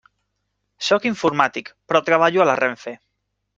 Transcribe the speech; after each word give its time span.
Sóc 0.87 1.05
informàtic, 1.09 1.71
però 1.91 2.03
treballo 2.09 2.43
a 2.47 2.51
la 2.53 2.59
RENFE. 2.65 2.97